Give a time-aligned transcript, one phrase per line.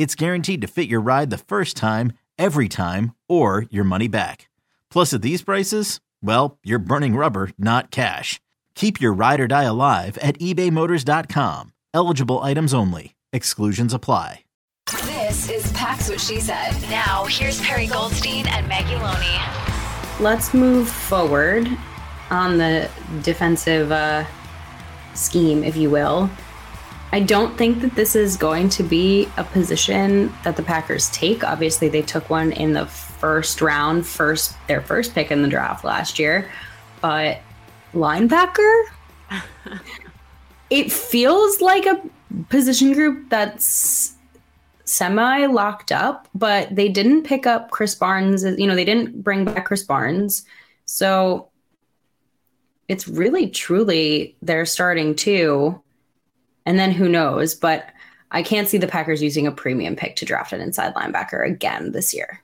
[0.00, 4.48] it's guaranteed to fit your ride the first time, every time, or your money back.
[4.90, 8.40] Plus, at these prices, well, you're burning rubber, not cash.
[8.74, 11.74] Keep your ride or die alive at ebaymotors.com.
[11.92, 13.14] Eligible items only.
[13.34, 14.44] Exclusions apply.
[15.04, 16.72] This is Pax What She Said.
[16.88, 19.38] Now, here's Perri Goldstein and Maggie Loney.
[20.18, 21.68] Let's move forward
[22.30, 22.88] on the
[23.22, 24.24] defensive uh,
[25.12, 26.30] scheme, if you will.
[27.12, 31.42] I don't think that this is going to be a position that the Packers take.
[31.42, 35.84] Obviously, they took one in the first round, first their first pick in the draft
[35.84, 36.48] last year.
[37.00, 37.40] But
[37.92, 38.84] linebacker,
[40.70, 42.00] it feels like a
[42.48, 44.14] position group that's
[44.84, 48.44] semi locked up, but they didn't pick up Krys Barnes.
[48.44, 50.44] You know, they didn't bring back Krys Barnes.
[50.84, 51.48] So
[52.86, 55.80] it's really truly they're starting two
[56.70, 57.52] and then who knows?
[57.52, 57.90] But
[58.30, 61.90] I can't see the Packers using a premium pick to draft an inside linebacker again
[61.90, 62.40] this year.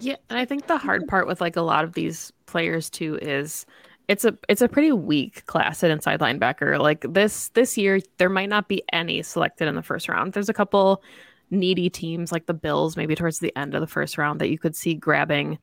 [0.00, 3.18] Yeah, and I think the hard part with like a lot of these players too
[3.22, 3.64] is
[4.06, 6.78] it's a it's a pretty weak class at inside linebacker.
[6.78, 10.34] Like this this year, there might not be any selected in the first round.
[10.34, 11.02] There's a couple
[11.50, 14.58] needy teams like the Bills, maybe towards the end of the first round, that you
[14.58, 15.58] could see grabbing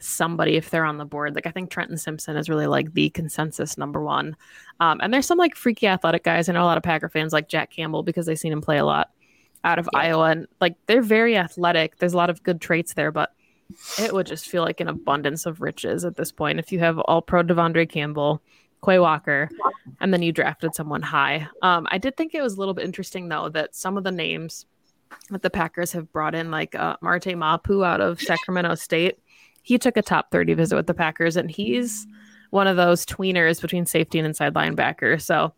[0.00, 1.34] somebody if they're on the board.
[1.34, 4.36] Like I think Trenton Simpson is really like the consensus number one.
[4.80, 6.48] Um, and there's some like freaky athletic guys.
[6.48, 8.78] I know a lot of Packer fans like Jack Campbell because they've seen him play
[8.78, 9.10] a lot
[9.64, 10.00] out of yeah.
[10.00, 10.30] Iowa.
[10.30, 11.98] And like they're very athletic.
[11.98, 13.34] There's a lot of good traits there, but
[13.98, 16.58] it would just feel like an abundance of riches at this point.
[16.58, 18.42] If you have all pro De'Vondre Campbell,
[18.84, 19.50] Quay Walker,
[20.00, 21.48] and then you drafted someone high.
[21.62, 24.12] Um, I did think it was a little bit interesting though that some of the
[24.12, 24.66] names
[25.30, 29.18] that the Packers have brought in, like uh, Marte Mapu out of Sacramento State,
[29.68, 32.06] he took a top 30 visit with the Packers, and he's
[32.48, 35.20] one of those tweeners between safety and inside linebacker.
[35.20, 35.52] So,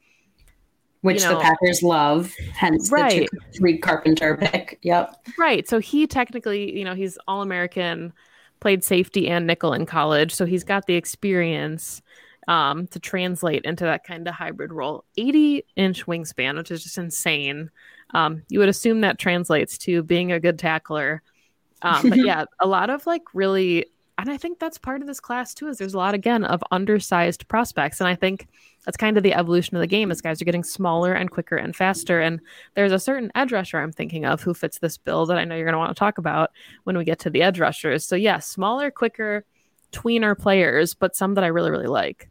[1.02, 3.28] which you know, the Packers love, hence right.
[3.30, 4.80] the Reed Carpenter pick.
[4.82, 5.14] Yep.
[5.38, 5.68] Right.
[5.68, 8.12] So he technically, you know, he's all American,
[8.58, 10.34] played safety and nickel in college.
[10.34, 12.02] So he's got the experience
[12.48, 15.04] um, to translate into that kind of hybrid role.
[15.18, 17.70] 80 inch wingspan, which is just insane.
[18.12, 21.22] Um, you would assume that translates to being a good tackler.
[21.82, 23.86] Um, but yeah, a lot of like really
[24.20, 25.68] and I think that's part of this class too.
[25.68, 28.48] Is there's a lot again of undersized prospects, and I think
[28.84, 30.10] that's kind of the evolution of the game.
[30.10, 32.40] As guys are getting smaller and quicker and faster, and
[32.74, 35.54] there's a certain edge rusher I'm thinking of who fits this bill that I know
[35.54, 36.50] you're going to want to talk about
[36.84, 38.06] when we get to the edge rushers.
[38.06, 39.44] So yeah, smaller, quicker,
[39.92, 42.28] tweener players, but some that I really really like.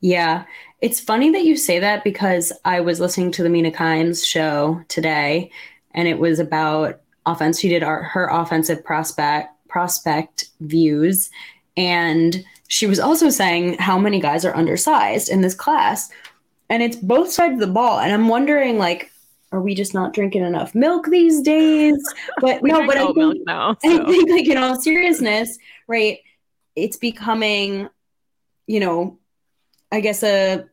[0.00, 0.44] Yeah,
[0.80, 4.82] it's funny that you say that because I was listening to the Mina Kimes show
[4.88, 5.50] today,
[5.92, 7.58] and it was about offense.
[7.58, 11.28] She did our, her offensive prospect prospect views.
[11.76, 16.10] And she was also saying how many guys are undersized in this class.
[16.70, 17.98] And it's both sides of the ball.
[17.98, 19.10] And I'm wondering, like,
[19.52, 22.02] are we just not drinking enough milk these days?
[22.40, 24.02] But no, but I think, now, so.
[24.02, 26.20] I think, like, in all seriousness, right?
[26.74, 27.90] It's becoming,
[28.66, 29.18] you know,
[29.92, 30.64] I guess a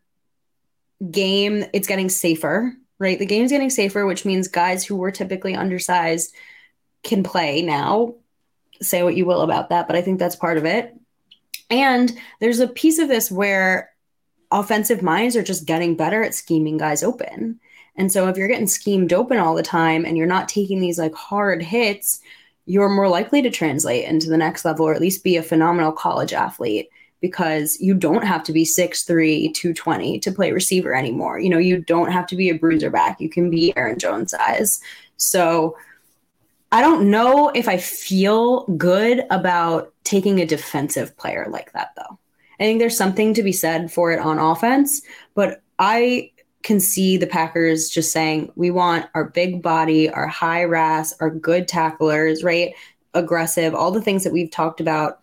[1.11, 3.19] game, it's getting safer, right?
[3.19, 6.33] The game's getting safer, which means guys who were typically undersized
[7.03, 8.15] can play now
[8.83, 10.95] say what you will about that, but I think that's part of it.
[11.69, 13.91] And there's a piece of this where
[14.51, 17.59] offensive minds are just getting better at scheming guys open.
[17.95, 20.99] And so if you're getting schemed open all the time and you're not taking these
[20.99, 22.21] like hard hits,
[22.65, 25.91] you're more likely to translate into the next level or at least be a phenomenal
[25.91, 26.89] college athlete
[27.19, 31.39] because you don't have to be 6'3, 220 to play receiver anymore.
[31.39, 33.21] You know, you don't have to be a bruiser back.
[33.21, 34.81] You can be Aaron Jones size.
[35.17, 35.77] So
[36.73, 42.19] I don't know if I feel good about taking a defensive player like that, though.
[42.59, 45.01] I think there's something to be said for it on offense,
[45.35, 46.31] but I
[46.63, 51.29] can see the Packers just saying, we want our big body, our high RAS, our
[51.29, 52.73] good tacklers, right?
[53.13, 55.19] aggressive, all the things that we've talked about.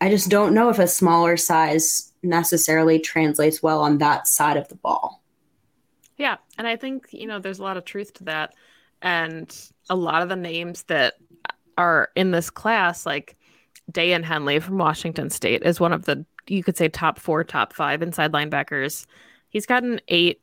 [0.00, 4.68] I just don't know if a smaller size necessarily translates well on that side of
[4.68, 5.22] the ball.
[6.16, 6.36] Yeah.
[6.58, 8.54] And I think, you know, there's a lot of truth to that.
[9.02, 9.54] And
[9.88, 11.14] a lot of the names that
[11.78, 13.36] are in this class, like
[13.90, 17.72] Daiyan Henley from Washington State, is one of the, you could say, top four, top
[17.72, 19.06] five inside linebackers.
[19.48, 20.40] He's got an eight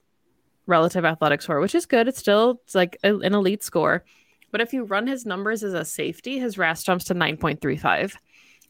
[0.66, 2.08] relative athletic score, which is good.
[2.08, 4.04] It's still it's like a, an elite score.
[4.52, 8.16] But if you run his numbers as a safety, his RAS jumps to 9.35.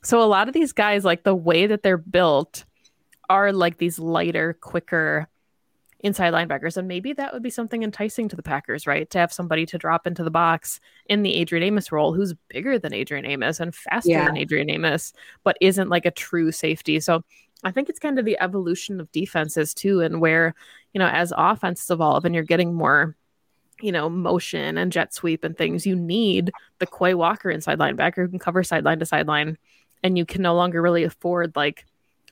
[0.04, 2.66] So a lot of these guys, like the way that they're built,
[3.30, 5.28] are like these lighter, quicker
[6.01, 6.77] inside linebackers.
[6.77, 9.09] And maybe that would be something enticing to the Packers, right?
[9.09, 12.77] To have somebody to drop into the box in the Adrian Amos role who's bigger
[12.77, 14.25] than Adrian Amos and faster yeah.
[14.25, 15.13] than Adrian Amos,
[15.44, 16.99] but isn't like a true safety.
[16.99, 17.23] So
[17.63, 20.53] I think it's kind of the evolution of defenses too, and where,
[20.94, 23.15] you know, as offenses evolve and you're getting more
[23.81, 28.23] you know, motion and jet sweep and things, you need the Quay Walker inside linebacker
[28.23, 29.57] who can cover sideline to sideline.
[30.03, 31.85] And you can no longer really afford like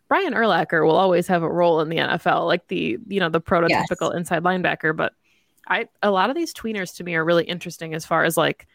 [0.07, 3.41] Brian Urlacher will always have a role in the NFL, like the you know the
[3.41, 4.17] prototypical yes.
[4.17, 4.95] inside linebacker.
[4.95, 5.13] But
[5.67, 8.67] I a lot of these tweeners to me are really interesting as far as like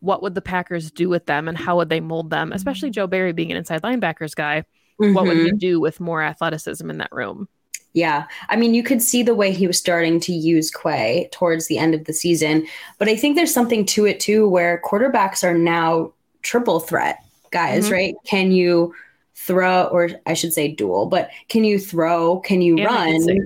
[0.00, 3.06] what would the Packers do with them and how would they mold them, especially Joe
[3.06, 4.64] Barry being an inside linebackers guy.
[5.00, 5.14] Mm-hmm.
[5.14, 5.56] What would he mm-hmm.
[5.56, 7.48] do with more athleticism in that room?
[7.94, 8.26] Yeah.
[8.48, 11.78] I mean, you could see the way he was starting to use Quay towards the
[11.78, 12.66] end of the season.
[12.98, 16.12] But I think there's something to it too, where quarterbacks are now
[16.42, 17.92] triple threat guys, mm-hmm.
[17.92, 18.14] right?
[18.26, 18.92] Can you
[19.34, 22.40] throw, or I should say dual, but can you throw?
[22.40, 23.26] Can you and run?
[23.26, 23.40] They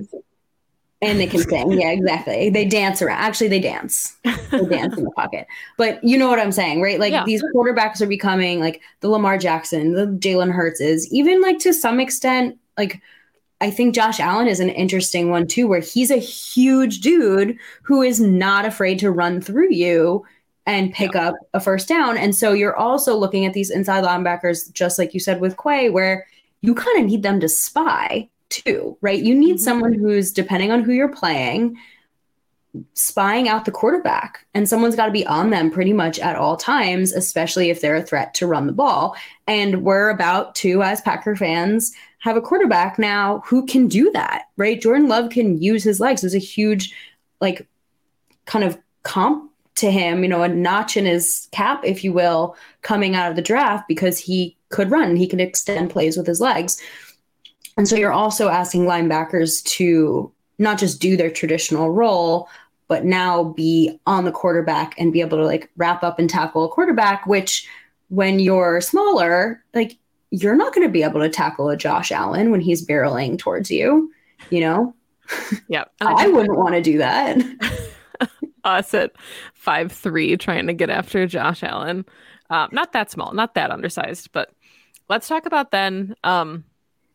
[1.01, 1.71] and they can sing.
[1.71, 2.49] Yeah, exactly.
[2.49, 3.19] They dance around.
[3.19, 4.17] Actually, they dance.
[4.51, 5.47] They dance in the pocket.
[5.77, 6.99] But you know what I'm saying, right?
[6.99, 7.23] Like yeah.
[7.25, 11.73] these quarterbacks are becoming like the Lamar Jackson, the Jalen Hurts is, even like to
[11.73, 13.01] some extent, like
[13.61, 18.01] I think Josh Allen is an interesting one too, where he's a huge dude who
[18.01, 20.25] is not afraid to run through you
[20.69, 22.15] and pick up a first down.
[22.15, 25.89] And so you're also looking at these inside linebackers, just like you said with Quay,
[25.89, 26.27] where
[26.61, 29.19] you kind of need them to spy too, right?
[29.21, 29.63] You need mm-hmm.
[29.63, 31.75] someone who's, depending on who you're playing,
[32.93, 34.45] spying out the quarterback.
[34.53, 37.95] And someone's got to be on them pretty much at all times, especially if they're
[37.95, 39.15] a threat to run the ball.
[39.47, 44.43] And we're about to, as Packer fans, have a quarterback now who can do that,
[44.55, 44.79] right?
[44.79, 46.21] Jordan Love can use his legs.
[46.21, 46.93] There's a huge,
[47.41, 47.67] like,
[48.45, 49.48] kind of comp
[49.79, 53.35] to him, you know, a notch in his cap, if you will, coming out of
[53.35, 56.81] the draft because he could run, he could extend plays with his legs.
[57.77, 62.49] And so you're also asking linebackers to not just do their traditional role,
[62.89, 66.65] but now be on the quarterback and be able to like wrap up and tackle
[66.65, 67.67] a quarterback, which
[68.09, 69.97] when you're smaller, like
[70.31, 73.71] you're not going to be able to tackle a Josh Allen when he's barreling towards
[73.71, 74.11] you,
[74.49, 74.93] you know?
[75.67, 75.85] Yeah.
[76.01, 77.37] I, I wouldn't want to do that.
[78.69, 79.11] us at
[79.53, 82.05] five three trying to get after Josh Allen.
[82.49, 84.51] Uh, not that small, not that undersized, but
[85.07, 86.63] let's talk about then um,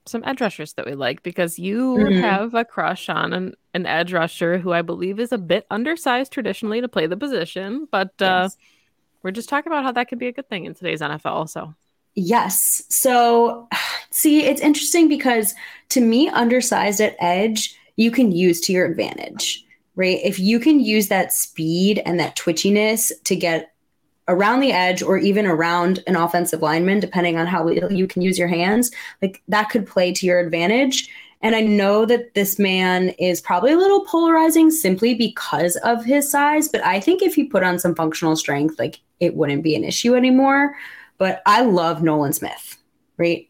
[0.06, 2.20] some edge rushers that we like because you mm-hmm.
[2.20, 6.32] have a crush on an, an edge rusher who I believe is a bit undersized
[6.32, 8.56] traditionally to play the position, but uh, yes.
[9.22, 11.48] we're just talking about how that could be a good thing in today's NFL.
[11.48, 11.74] So
[12.14, 12.82] Yes.
[12.88, 13.68] So,
[14.10, 15.54] see, it's interesting because
[15.90, 19.63] to me, undersized at edge, you can use to your advantage
[19.96, 20.18] right?
[20.22, 23.72] If you can use that speed and that twitchiness to get
[24.26, 28.38] around the edge or even around an offensive lineman, depending on how you can use
[28.38, 28.90] your hands,
[29.20, 31.08] like that could play to your advantage.
[31.42, 36.30] And I know that this man is probably a little polarizing simply because of his
[36.30, 39.76] size, but I think if he put on some functional strength, like it wouldn't be
[39.76, 40.74] an issue anymore.
[41.18, 42.78] But I love Nolan Smith,
[43.18, 43.46] right?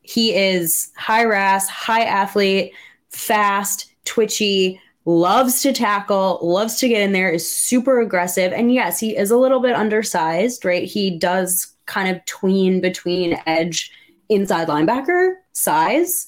[0.00, 2.72] He is high RAS, high athlete,
[3.10, 8.52] fast, twitchy, loves to tackle, loves to get in there, is super aggressive.
[8.52, 10.84] And yes, he is a little bit undersized, right?
[10.84, 13.90] He does kind of tween between edge
[14.28, 16.26] inside linebacker size,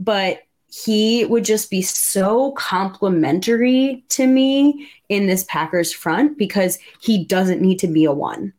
[0.00, 0.40] but
[0.72, 7.60] he would just be so complimentary to me in this Packers front because he doesn't
[7.60, 8.54] need to be a one,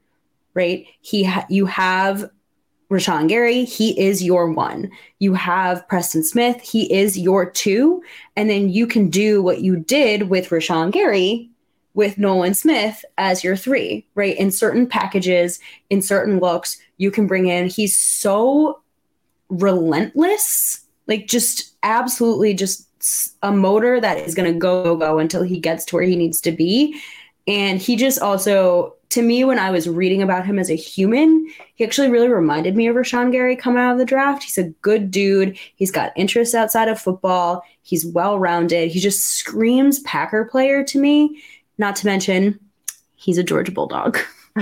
[0.53, 0.86] right?
[1.01, 2.29] He ha- you have
[2.92, 4.92] Rashan Gary, he is your one.
[5.20, 8.04] You have Preston Smith, he is your two.
[8.36, 11.50] And then you can do what you did with Rashan Gary
[11.96, 14.38] with Nolan Smith as your three, right?
[14.38, 18.82] In certain packages, in certain looks, you can bring in, he's so
[19.50, 22.88] relentless, like just absolutely just
[23.44, 26.15] a motor that is going to go, go, go until he gets to where he
[26.15, 27.00] needs to be.
[27.47, 31.49] And he just also to me, when I was reading about him as a human,
[31.75, 34.43] he actually really reminded me of Rashan Gary coming out of the draft.
[34.43, 35.57] He's a good dude.
[35.75, 37.63] He's got interests outside of football.
[37.81, 38.91] He's well rounded.
[38.91, 41.41] He just screams Packer player to me.
[41.77, 42.59] Not to mention,
[43.15, 44.17] he's a Georgia Bulldog.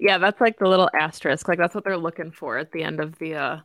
[0.00, 1.46] yeah, that's like the little asterisk.
[1.46, 3.60] Like that's what they're looking for at the end of the uh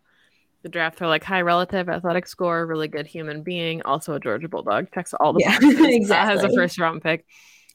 [0.62, 1.00] the draft.
[1.00, 4.92] They're like high relative athletic score, really good human being, also a Georgia Bulldog.
[4.94, 5.80] Checks all the Yeah, boxes.
[5.80, 6.34] Uh, exactly.
[6.34, 7.26] has a first round pick.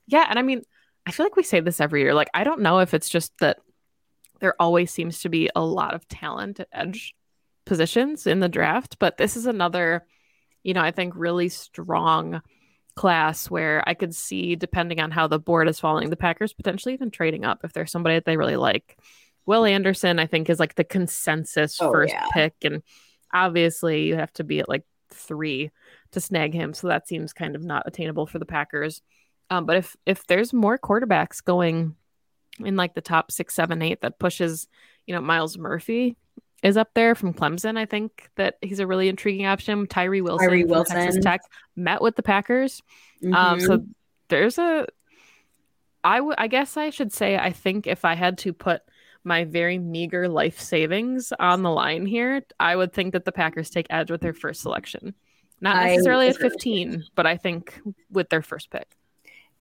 [0.07, 0.62] Yeah, and I mean,
[1.07, 2.14] I feel like we say this every year.
[2.14, 3.59] Like I don't know if it's just that
[4.40, 7.14] there always seems to be a lot of talent at edge
[7.66, 10.07] positions in the draft, but this is another,
[10.62, 12.40] you know, I think really strong
[12.97, 16.95] class where I could see, depending on how the board is falling, the Packers potentially
[16.95, 18.99] even trading up if there's somebody that they really like.
[19.47, 22.26] Will Anderson, I think, is like the consensus Oh, first yeah.
[22.33, 22.54] pick.
[22.62, 22.83] And
[23.33, 25.71] obviously, you have to be at like three
[26.12, 26.75] to snag him.
[26.75, 29.02] So that seems kind of not attainable for the Packers.
[29.50, 31.97] Um, but if if there's more quarterbacks going
[32.64, 34.69] in like the top six, seven, eight that pushes,
[35.07, 36.16] you know, Myles Murphy
[36.62, 37.76] is up there from Clemson.
[37.78, 39.87] I think that he's a really intriguing option.
[39.87, 41.40] Tyree Wilson, Tyree from Texas Tech
[41.75, 42.83] met with the Packers.
[43.25, 43.66] Um, Mhm.
[43.66, 43.85] so
[44.28, 44.87] there's a,
[46.04, 48.83] I would, I guess I should say, I think if I had to put
[49.25, 53.69] my very meager life savings on the line here, I would think that the Packers
[53.71, 55.14] take edge with their first selection.
[55.61, 57.78] Not necessarily at 15, but I think
[58.11, 58.97] with their first pick.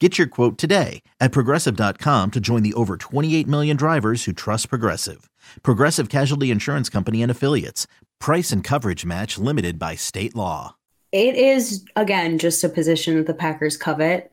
[0.00, 4.68] Get your quote today at progressive.com to join the over 28 million drivers who trust
[4.68, 5.30] Progressive.
[5.62, 7.86] Progressive Casualty Insurance Company and Affiliates.
[8.18, 10.74] Price and coverage match limited by state law.
[11.12, 14.32] it is again just a position that the Packers covet.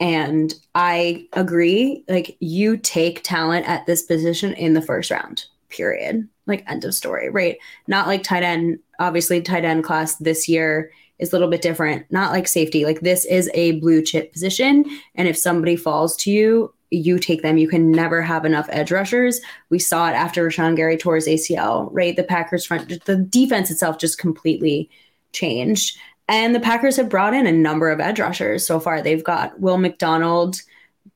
[0.00, 2.02] And I agree.
[2.08, 6.28] Like you take talent at this position in the first round, period.
[6.46, 7.56] Like end of story, right?
[7.88, 8.78] Not like tight end.
[9.00, 12.06] Obviously, tight end class this year is a little bit different.
[12.10, 12.84] Not like safety.
[12.84, 14.84] Like this is a blue chip position.
[15.14, 17.58] And if somebody falls to you, you take them.
[17.58, 19.40] You can never have enough edge rushers.
[19.70, 22.14] We saw it after Rashan Gary tore his ACL, right?
[22.14, 24.88] The Packers front, the defense itself just completely
[25.32, 25.98] changed.
[26.28, 29.00] And the Packers have brought in a number of edge rushers so far.
[29.00, 30.60] They've got Will McDonald,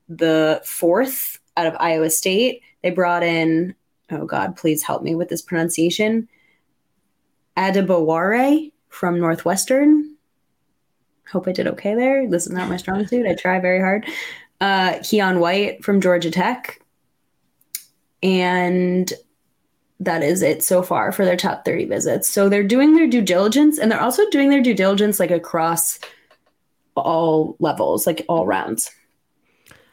[0.09, 2.63] the fourth out of Iowa State.
[2.83, 3.75] They brought in,
[4.13, 6.29] oh God, please help me with this pronunciation,
[7.57, 10.17] Adebawore from Northwestern.
[11.31, 12.29] Hope I did okay there.
[12.29, 13.27] This is not my strong suit.
[13.27, 14.07] I try very hard.
[14.61, 16.81] Uh, Keion White from Georgia Tech.
[18.23, 19.13] And
[20.01, 22.31] that is it so far for their top 30 visits.
[22.31, 26.01] So they're doing their due diligence and they're also doing their due diligence like across
[26.97, 28.91] all levels, like all rounds.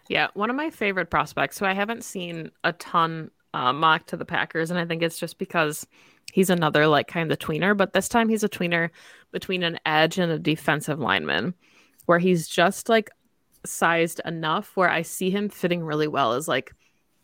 [0.09, 4.17] Yeah, one of my favorite prospects who I haven't seen a ton uh, mock to
[4.17, 5.87] the Packers, and I think it's just because
[6.31, 8.89] he's another like kind of tweener, but this time he's a tweener
[9.31, 11.53] between an edge and a defensive lineman,
[12.05, 13.09] where he's just like
[13.65, 16.73] sized enough where I see him fitting really well as like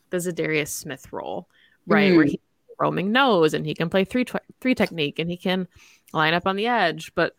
[0.09, 1.47] the Za'Darius Smith role,
[1.87, 2.15] right?
[2.15, 2.29] Where Mm.
[2.29, 2.39] he
[2.79, 5.67] roaming nose and he can play three tw- three technique and he can
[6.13, 7.35] line up on the edge, but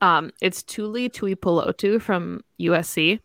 [0.00, 3.20] um, it's Tuli Tuipulotu from USC.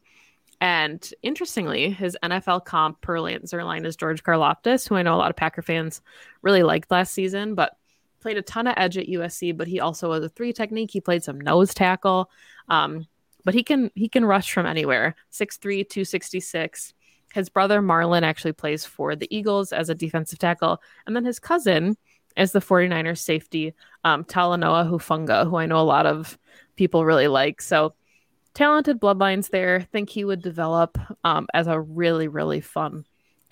[0.59, 5.17] And interestingly, his NFL comp per Lance Zierlein is George Karlaftis, who I know a
[5.17, 6.01] lot of Packer fans
[6.41, 7.77] really liked last season, but
[8.19, 9.55] played a ton of edge at USC.
[9.55, 10.89] But he also was a three technique.
[10.91, 12.31] He played some nose tackle,
[12.69, 13.05] um,
[13.43, 15.15] but he can he can rush from anywhere.
[15.31, 16.93] 6'3", 266.
[17.33, 21.39] His brother Marlon actually plays for the Eagles as a defensive tackle, and then his
[21.39, 21.97] cousin
[22.35, 23.73] is the 49ers safety
[24.03, 26.37] um, Talanoa Hufanga, who I know a lot of
[26.75, 27.61] people really like.
[27.61, 27.93] So
[28.57, 29.81] talented bloodlines there.
[29.81, 33.05] Think he would develop um, as a really, really fun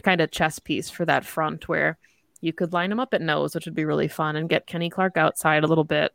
[0.03, 1.99] kind of chess piece for that front where
[2.41, 4.89] you could line him up at nose, which would be really fun, and get Kenny
[4.89, 6.11] Clark outside a little bit.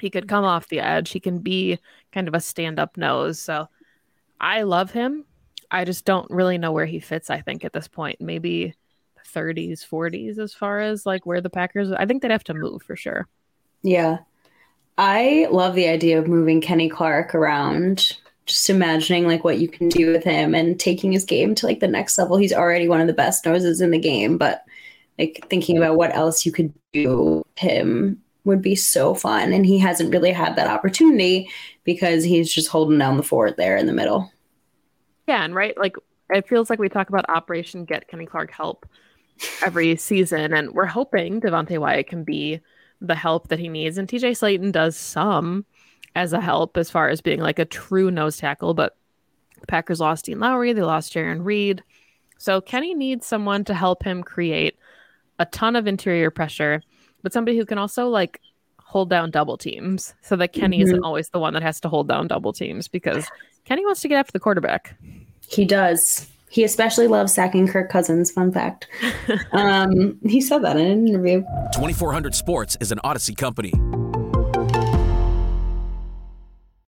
[0.00, 1.10] He could come off the edge.
[1.10, 1.78] He can be
[2.12, 3.38] kind of a stand up nose.
[3.38, 3.68] So
[4.40, 5.26] I love him.
[5.70, 8.22] I just don't really know where he fits, I think, at this point.
[8.22, 8.74] Maybe
[9.34, 12.82] 30s, 40s, as far as like where the Packers, I think they'd have to move
[12.82, 13.28] for sure.
[13.82, 14.18] Yeah.
[14.96, 18.16] I love the idea of moving Kenny Clark around.
[18.46, 21.80] Just imagining like what you can do with him and taking his game to like
[21.80, 22.36] the next level.
[22.36, 24.64] He's already one of the best noses in the game, but
[25.18, 29.52] like thinking about what else you could do him would be so fun.
[29.52, 31.48] And he hasn't really had that opportunity
[31.84, 34.30] because he's just holding down the fort there in the middle.
[35.26, 35.96] Yeah, and right, like
[36.30, 38.86] it feels like we talk about Operation Get Kenny Clark help
[39.64, 42.60] every season, and we're hoping Devonte Wyatt can be
[43.00, 43.98] the help that he needs.
[43.98, 45.64] And TJ Slaton does some
[46.14, 48.96] as a help as far as being like a true nose tackle, but
[49.60, 51.82] the Packers lost Dean Lowry, they lost Jarran Reed.
[52.38, 54.76] So Kenny needs someone to help him create
[55.38, 56.82] a ton of interior pressure,
[57.22, 58.40] but somebody who can also like
[58.78, 60.84] hold down double teams so that Kenny mm-hmm.
[60.84, 63.26] isn't always the one that has to hold down double teams because
[63.64, 64.96] Kenny wants to get after the quarterback.
[65.48, 66.30] He does.
[66.54, 68.30] He especially loves sacking Kirk Cousins.
[68.30, 68.86] Fun fact.
[69.52, 71.42] um, he said that in an interview.
[71.72, 73.72] 2400 Sports is an Audacy company.